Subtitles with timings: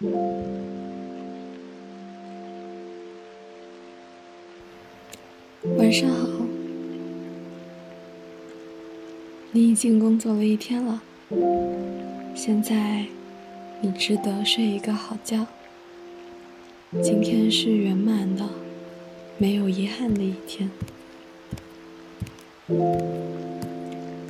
[0.00, 0.12] 晚
[5.92, 6.46] 上好，
[9.50, 11.02] 你已经工作了一天了，
[12.32, 13.06] 现在
[13.80, 15.44] 你值得睡一个好觉。
[17.02, 18.48] 今天是圆满的，
[19.36, 20.70] 没有遗憾的一天。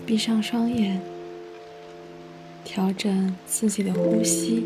[0.07, 0.99] 闭上双眼，
[2.65, 4.65] 调整自己的呼吸，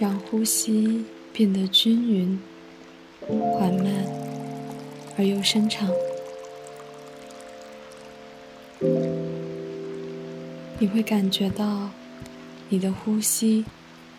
[0.00, 2.40] 让呼吸变得均匀、
[3.28, 3.86] 缓慢
[5.18, 5.90] 而又深长。
[10.78, 11.90] 你会感觉到
[12.70, 13.66] 你的呼吸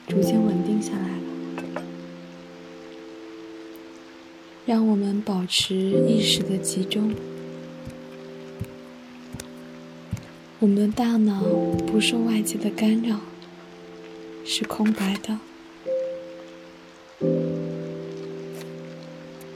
[0.07, 1.83] 逐渐稳定下来了。
[4.67, 7.11] 让我们保持意识的集中。
[10.59, 11.41] 我们的大脑
[11.87, 13.19] 不受外界的干扰，
[14.45, 15.39] 是空白的。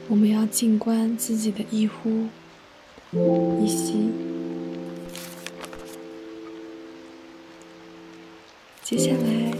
[0.08, 2.26] 我们要静观自己的一呼
[3.62, 4.10] 一吸。
[8.82, 9.52] 接下来，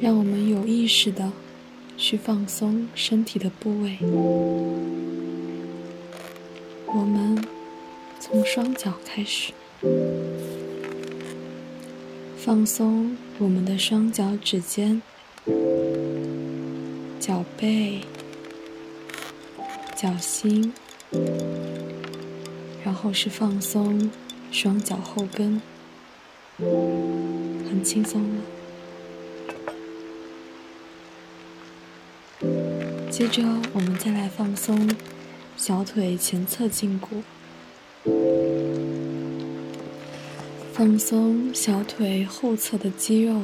[0.00, 1.32] 让我们有意识的
[1.96, 3.96] 去放松身体的部位。
[6.86, 7.42] 我们
[8.20, 9.52] 从双脚开始。
[12.36, 15.00] 放松我们的双脚趾尖、
[17.18, 18.02] 脚背、
[20.04, 20.70] 脚心，
[22.84, 24.10] 然后是放松
[24.52, 25.62] 双脚后跟，
[26.58, 28.28] 很轻松了。
[33.10, 34.90] 接着，我们再来放松
[35.56, 37.22] 小腿前侧胫骨。
[40.74, 43.40] 放松小腿后侧的肌肉，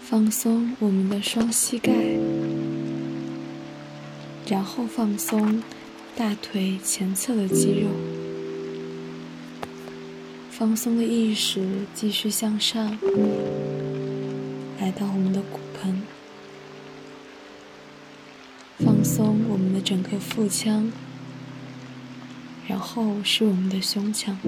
[0.00, 1.90] 放松我们的双膝盖，
[4.46, 5.62] 然后放松
[6.16, 7.88] 大腿前侧的肌肉。
[10.50, 12.96] 放松的意识继续向上，
[14.80, 16.02] 来到我们的骨盆，
[18.78, 20.92] 放松我们的整个腹腔。
[22.66, 24.38] 然后是我们的胸腔，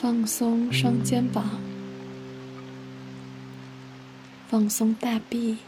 [0.00, 1.60] 放松双肩膀，
[4.50, 5.58] 放松大臂，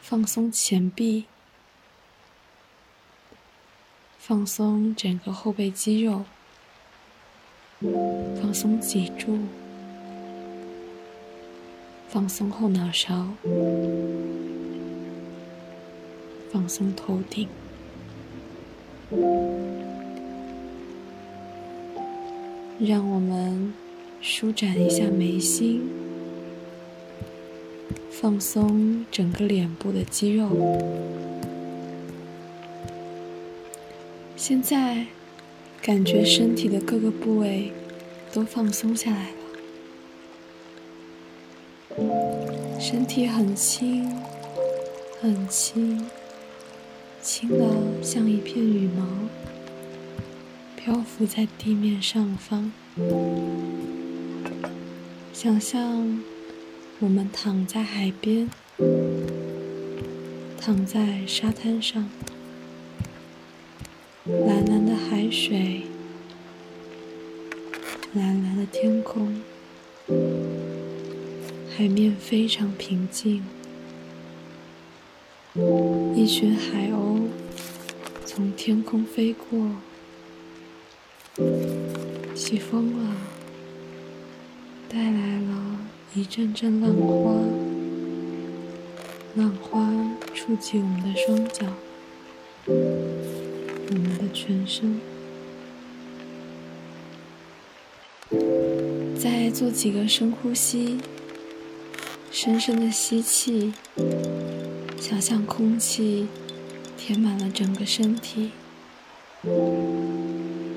[0.00, 1.26] 放松前臂，
[4.18, 6.24] 放松整个后背肌肉，
[8.40, 9.38] 放松脊柱，
[12.08, 13.28] 放松后脑勺。
[16.52, 17.48] 放松头顶，
[22.80, 23.72] 让我们
[24.24, 25.82] 舒展一下眉心，
[28.08, 30.48] 放松整个脸部的肌肉。
[34.36, 35.06] 现在，
[35.82, 37.72] 感觉身体的各个部位
[38.32, 39.32] 都放松下来
[41.98, 44.08] 了，身体很轻，
[45.20, 46.00] 很轻。
[47.20, 47.66] 轻的
[48.00, 49.04] 像一片羽毛，
[50.76, 52.70] 漂浮在地面上方。
[55.42, 56.22] 想象
[57.00, 58.48] 我们躺在海边，
[60.60, 62.08] 躺在沙滩上，
[64.24, 65.82] 蓝蓝的海水，
[68.14, 69.42] 蓝蓝的天空，
[71.76, 73.42] 海面非常平静。
[76.14, 77.26] 一群海鸥
[78.24, 79.70] 从天空飞过，
[82.32, 83.16] 起风了，
[84.92, 85.78] 带来了
[86.14, 87.32] 一阵阵浪花，
[89.36, 89.90] 浪花
[90.34, 91.66] 触及我们的双脚，
[92.66, 95.00] 我们的全身。
[99.18, 100.98] 再做几个深呼吸，
[102.30, 103.72] 深深的吸气。
[105.00, 106.28] 想象空气
[106.98, 108.50] 填满了整个身体，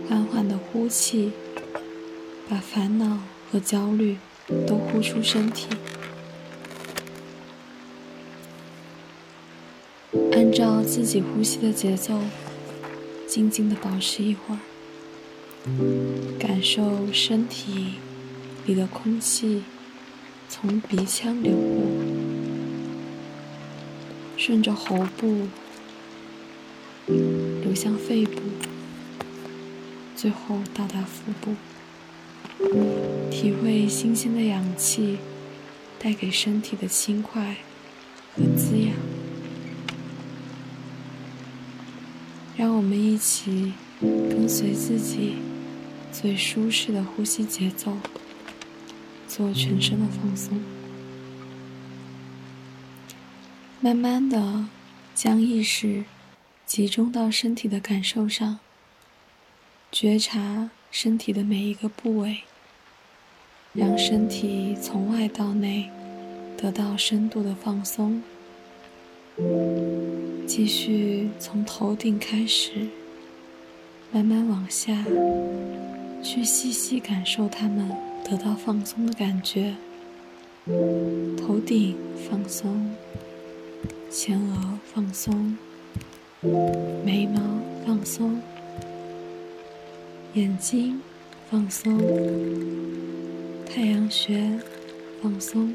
[0.07, 1.33] 缓缓的呼气，
[2.49, 3.19] 把烦恼
[3.55, 4.17] 和焦虑
[4.67, 5.69] 都呼出身体。
[10.33, 12.19] 按照自己呼吸的节奏，
[13.25, 14.59] 静静的保持一会儿，
[16.37, 17.93] 感受身体
[18.65, 19.63] 里的空气
[20.49, 21.85] 从鼻腔流过。
[24.35, 25.47] 顺着喉部
[27.07, 28.41] 流向肺部，
[30.13, 31.55] 最后到达腹部，
[33.29, 35.17] 体会新鲜的氧气
[35.99, 37.57] 带给身体的轻快
[38.35, 38.95] 和滋养。
[42.57, 45.35] 让我们一起跟随自己
[46.11, 47.97] 最舒适的呼吸节奏，
[49.27, 50.59] 做全身的放松。
[53.81, 54.65] 慢慢的
[55.13, 56.05] 将意识
[56.65, 58.59] 集中到身体的感受上，
[59.91, 62.37] 觉察身体的每一个部位，
[63.73, 65.89] 让身体从外到内
[66.57, 68.23] 得到深度的放松。
[70.47, 72.87] 继续从头顶开始，
[74.09, 75.03] 慢慢往下，
[76.23, 77.91] 去细细感受它们
[78.23, 79.75] 得到放松的感觉。
[81.37, 81.97] 头顶
[82.29, 82.95] 放松。
[84.09, 85.57] 前额放松，
[87.03, 87.41] 眉毛
[87.85, 88.41] 放松，
[90.35, 91.01] 眼睛
[91.49, 91.97] 放松，
[93.65, 94.59] 太阳穴
[95.21, 95.73] 放松，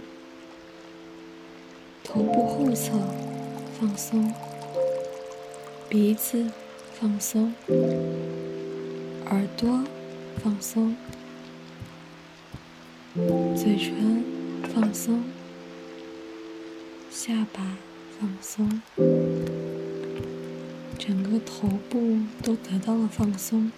[2.05, 2.93] 头部后侧
[3.79, 4.31] 放松，
[5.89, 6.45] 鼻子
[6.93, 7.55] 放松，
[9.31, 9.83] 耳朵
[10.45, 10.95] 放松，
[13.57, 14.23] 嘴唇
[14.75, 15.23] 放松，
[17.11, 17.63] 下巴。
[18.21, 18.83] 放松，
[20.99, 23.73] 整个头部都得到了放松，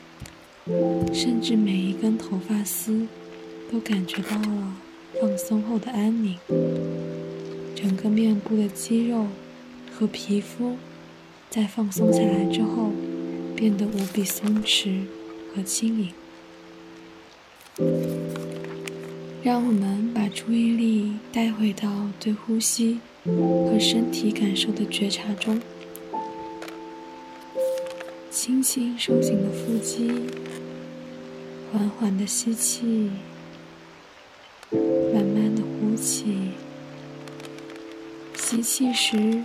[1.12, 3.06] 甚至每一根头发丝
[3.70, 4.76] 都感觉到了
[5.20, 6.36] 放松后的安宁。
[7.74, 9.26] 整个面部的肌肉
[9.92, 10.76] 和皮肤
[11.50, 12.90] 在放松下来之后，
[13.56, 15.04] 变得无比松弛
[15.54, 16.08] 和轻盈。
[19.42, 23.00] 让我们把注意力带回到对呼吸。
[23.24, 25.60] 和身体感受的觉察中，
[28.32, 30.10] 轻轻收紧了腹肌，
[31.70, 33.10] 缓缓的吸气，
[34.70, 36.52] 慢慢的呼气。
[38.34, 39.42] 吸气时，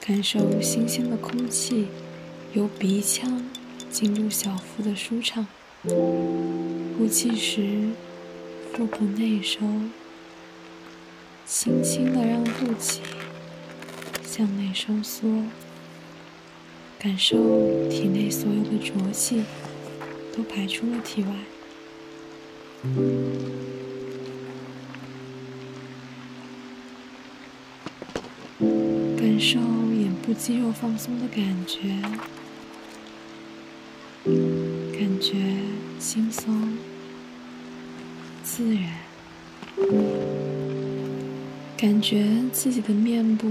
[0.00, 1.88] 感受新鲜的空气
[2.54, 3.44] 由鼻腔
[3.90, 5.44] 进入小腹的舒畅；
[6.96, 7.90] 呼气时，
[8.72, 9.60] 腹部内收。
[11.44, 13.00] 轻轻的让肚脐
[14.24, 15.28] 向内收缩，
[17.02, 17.36] 感受
[17.88, 19.42] 体内所有的浊气
[20.32, 21.30] 都排出了体外，
[29.18, 29.58] 感受
[29.92, 31.88] 眼部肌肉放松的感觉，
[34.96, 35.34] 感觉
[35.98, 36.78] 轻松
[38.44, 38.84] 自然。
[41.76, 43.48] 感觉自己的面部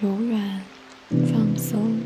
[0.00, 0.64] 柔软、
[1.32, 2.00] 放松。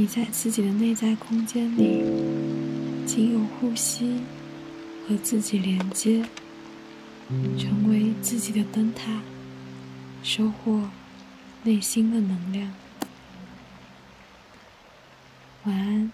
[0.00, 2.02] 你在自己的内在空间里，
[3.04, 4.22] 仅有呼吸
[5.06, 6.24] 和自己连接，
[7.58, 9.20] 成为自己的灯塔，
[10.22, 10.88] 收获
[11.64, 12.72] 内心的能量。
[15.64, 16.10] 晚安。